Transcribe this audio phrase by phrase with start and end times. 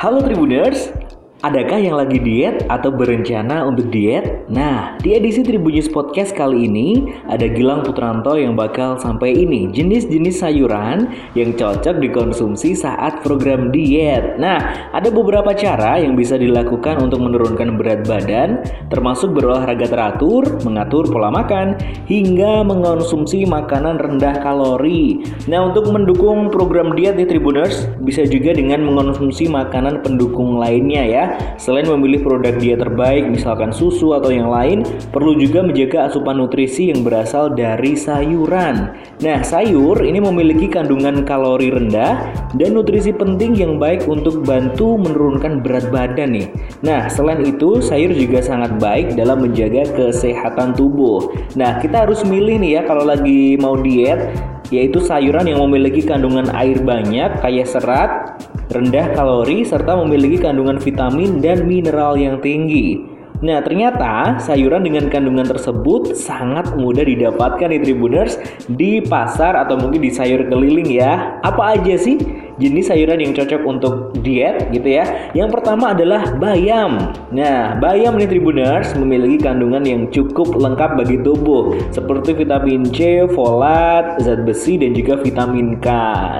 [0.00, 0.92] Halo Tribuners,
[1.38, 4.50] Adakah yang lagi diet atau berencana untuk diet?
[4.50, 10.42] Nah, di edisi Tribunnews Podcast kali ini ada Gilang Putranto yang bakal sampai ini jenis-jenis
[10.42, 11.06] sayuran
[11.38, 14.34] yang cocok dikonsumsi saat program diet.
[14.42, 18.58] Nah, ada beberapa cara yang bisa dilakukan untuk menurunkan berat badan,
[18.90, 21.78] termasuk berolahraga teratur, mengatur pola makan,
[22.10, 25.22] hingga mengonsumsi makanan rendah kalori.
[25.46, 31.27] Nah, untuk mendukung program diet di Tribuners, bisa juga dengan mengonsumsi makanan pendukung lainnya ya
[31.58, 36.94] Selain memilih produk diet terbaik, misalkan susu atau yang lain, perlu juga menjaga asupan nutrisi
[36.94, 38.94] yang berasal dari sayuran.
[39.18, 45.60] Nah, sayur ini memiliki kandungan kalori rendah dan nutrisi penting yang baik untuk bantu menurunkan
[45.60, 46.48] berat badan nih.
[46.86, 51.34] Nah, selain itu, sayur juga sangat baik dalam menjaga kesehatan tubuh.
[51.58, 54.30] Nah, kita harus milih nih ya kalau lagi mau diet,
[54.68, 58.36] yaitu sayuran yang memiliki kandungan air banyak, kaya serat,
[58.68, 63.07] rendah kalori, serta memiliki kandungan vitamin dan mineral yang tinggi.
[63.38, 68.34] Nah, ternyata sayuran dengan kandungan tersebut sangat mudah didapatkan di Tribuners
[68.66, 71.38] di pasar atau mungkin di sayur keliling ya.
[71.46, 72.18] Apa aja sih
[72.58, 73.94] jenis sayuran yang cocok untuk
[74.26, 75.30] diet gitu ya?
[75.38, 77.14] Yang pertama adalah bayam.
[77.30, 84.18] Nah, bayam nih Tribuners memiliki kandungan yang cukup lengkap bagi tubuh seperti vitamin C, folat,
[84.18, 85.86] zat besi dan juga vitamin K.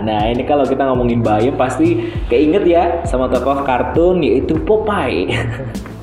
[0.03, 5.31] Nah, ini kalau kita ngomongin bayam pasti keinget ya sama tokoh kartun yaitu Popeye.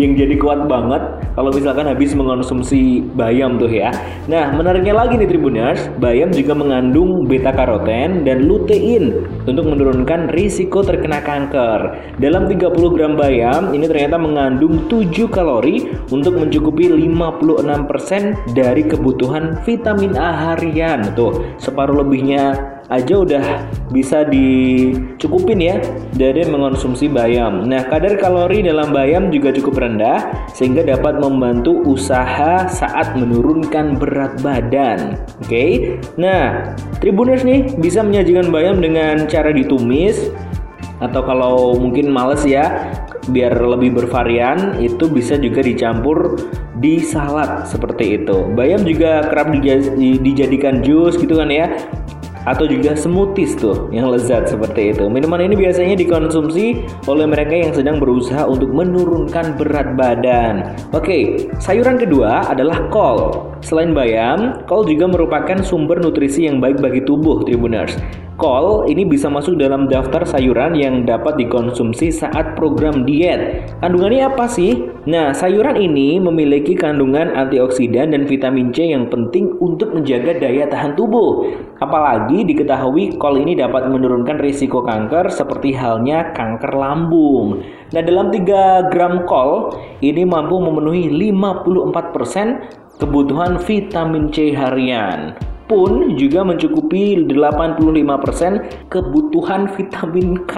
[0.00, 1.02] yang jadi kuat banget
[1.36, 3.92] kalau misalkan habis mengonsumsi bayam tuh ya.
[4.26, 10.80] Nah, menariknya lagi nih Tribuners, bayam juga mengandung beta karoten dan lutein untuk menurunkan risiko
[10.80, 12.14] terkena kanker.
[12.20, 20.16] Dalam 30 gram bayam ini ternyata mengandung 7 kalori untuk mencukupi 56% dari kebutuhan vitamin
[20.16, 21.12] A harian.
[21.12, 23.46] Tuh, separuh lebihnya aja udah
[23.90, 25.76] bisa dicukupin ya
[26.14, 27.66] dari mengonsumsi bayam.
[27.66, 34.38] Nah, kadar kalori dalam bayam juga cukup rendah sehingga dapat membantu usaha saat menurunkan berat
[34.42, 35.18] badan.
[35.42, 35.50] Oke.
[35.50, 35.70] Okay?
[36.14, 40.30] Nah, Tribuners nih bisa menyajikan bayam dengan cara ditumis
[40.96, 42.88] atau kalau mungkin males ya
[43.28, 46.40] biar lebih bervarian itu bisa juga dicampur
[46.80, 48.48] di salad seperti itu.
[48.56, 49.52] Bayam juga kerap
[50.22, 51.68] dijadikan jus gitu kan ya
[52.46, 55.10] atau juga smoothies tuh yang lezat seperti itu.
[55.10, 60.78] Minuman ini biasanya dikonsumsi oleh mereka yang sedang berusaha untuk menurunkan berat badan.
[60.94, 63.50] Oke, sayuran kedua adalah kol.
[63.60, 68.25] Selain bayam, kol juga merupakan sumber nutrisi yang baik bagi tubuh Tribuners.
[68.36, 73.72] Kol ini bisa masuk dalam daftar sayuran yang dapat dikonsumsi saat program diet.
[73.80, 74.92] Kandungannya apa sih?
[75.08, 80.92] Nah, sayuran ini memiliki kandungan antioksidan dan vitamin C yang penting untuk menjaga daya tahan
[80.92, 81.48] tubuh.
[81.80, 87.64] Apalagi diketahui kol ini dapat menurunkan risiko kanker seperti halnya kanker lambung.
[87.96, 96.46] Nah, dalam 3 gram kol ini mampu memenuhi 54% kebutuhan vitamin C harian pun juga
[96.46, 100.54] mencukupi 85% kebutuhan vitamin K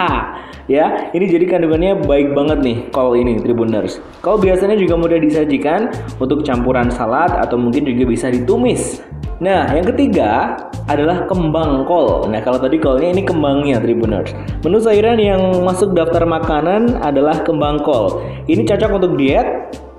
[0.69, 1.10] ya.
[1.12, 3.98] Ini jadi kandungannya baik banget nih kol ini Tribuners.
[4.20, 9.00] Kol biasanya juga mudah disajikan untuk campuran salad atau mungkin juga bisa ditumis.
[9.38, 10.58] Nah, yang ketiga
[10.91, 12.26] adalah kembang kol.
[12.26, 14.34] Nah, kalau tadi kolnya ini kembangnya Tribuners.
[14.66, 18.19] Menu sayuran yang masuk daftar makanan adalah kembang kol.
[18.50, 19.46] Ini cocok untuk diet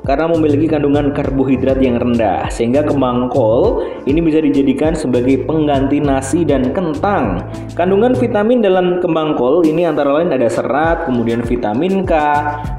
[0.08, 6.48] karena memiliki kandungan karbohidrat yang rendah sehingga kembang kol ini bisa dijadikan sebagai pengganti nasi
[6.48, 7.44] dan kentang.
[7.76, 12.14] Kandungan vitamin dalam kembang kol ini antara lain ada serat, kemudian vitamin K,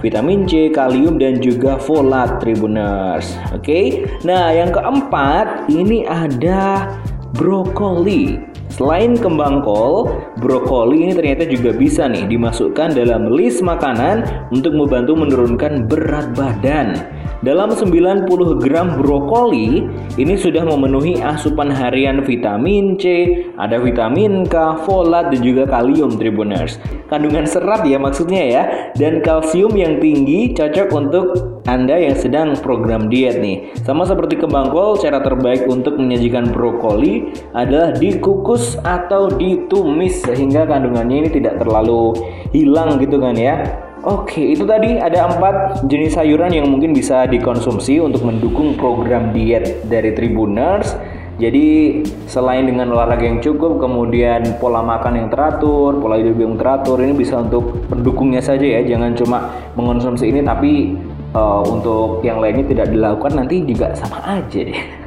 [0.01, 3.37] vitamin C, kalium dan juga folat tribuners.
[3.53, 3.63] Oke.
[3.63, 3.85] Okay?
[4.27, 6.89] Nah, yang keempat ini ada
[7.37, 8.50] brokoli.
[8.71, 10.07] Selain kembang kol,
[10.39, 14.23] brokoli ini ternyata juga bisa nih dimasukkan dalam list makanan
[14.55, 16.95] untuk membantu menurunkan berat badan.
[17.41, 18.29] Dalam 90
[18.61, 19.89] gram brokoli,
[20.21, 26.77] ini sudah memenuhi asupan harian vitamin C, ada vitamin K, folat, dan juga kalium Tribuners.
[27.09, 28.63] Kandungan serat ya maksudnya ya,
[28.93, 31.27] dan kalsium yang tinggi cocok untuk
[31.65, 33.73] Anda yang sedang program diet nih.
[33.89, 41.25] Sama seperti kembang kol, cara terbaik untuk menyajikan brokoli adalah dikukus atau ditumis sehingga kandungannya
[41.25, 42.13] ini tidak terlalu
[42.53, 43.89] hilang gitu kan ya.
[44.01, 49.85] Oke, itu tadi ada empat jenis sayuran yang mungkin bisa dikonsumsi untuk mendukung program diet
[49.93, 50.97] dari Tribuners.
[51.37, 56.97] Jadi selain dengan olahraga yang cukup, kemudian pola makan yang teratur, pola hidup yang teratur,
[57.01, 58.81] ini bisa untuk pendukungnya saja ya.
[58.89, 59.39] Jangan cuma
[59.77, 60.97] mengonsumsi ini, tapi
[61.37, 65.00] uh, untuk yang lainnya tidak dilakukan nanti juga sama aja deh.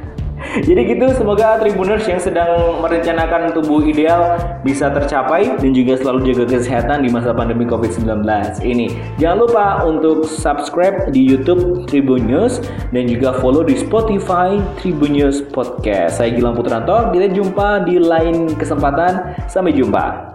[0.62, 6.58] Jadi gitu, semoga Tribuners yang sedang merencanakan tubuh ideal bisa tercapai dan juga selalu jaga
[6.58, 8.26] kesehatan di masa pandemi COVID-19
[8.62, 8.94] ini.
[9.18, 12.62] Jangan lupa untuk subscribe di YouTube Tribun News
[12.94, 16.22] dan juga follow di Spotify Tribun News Podcast.
[16.22, 19.36] Saya Gilang Putranto, kita jumpa di lain kesempatan.
[19.50, 20.33] Sampai jumpa.